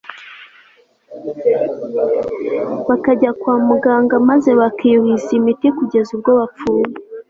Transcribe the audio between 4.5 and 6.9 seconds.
bakiyuhiza imiti kugeza ubwo bapfuye